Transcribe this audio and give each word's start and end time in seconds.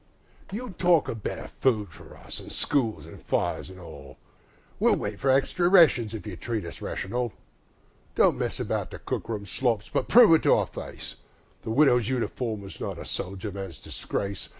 You 0.51 0.71
talk 0.71 1.09
o' 1.09 1.13
better 1.13 1.47
food 1.47 1.91
for 1.91 2.17
us, 2.17 2.41
an' 2.41 2.49
schools, 2.49 3.05
an' 3.05 3.19
fires, 3.19 3.69
an' 3.69 3.77
all: 3.77 4.17
We'll 4.79 4.95
wait 4.95 5.19
for 5.19 5.29
extry 5.29 5.67
rations 5.67 6.15
if 6.15 6.25
you 6.25 6.35
treat 6.35 6.65
us 6.65 6.81
rational. 6.81 7.33
Don't 8.15 8.39
mess 8.39 8.59
about 8.59 8.89
the 8.89 8.97
cook 8.97 9.29
room 9.29 9.45
slops, 9.45 9.89
but 9.89 10.07
prove 10.07 10.33
it 10.33 10.41
to 10.41 10.55
our 10.55 10.65
face 10.65 11.17
The 11.61 11.69
Widow's 11.69 12.09
Uniform 12.09 12.63
is 12.65 12.79
not 12.79 12.95
the 12.95 13.05
soldier 13.05 13.51
man's 13.51 13.77
disgrace. 13.77 14.49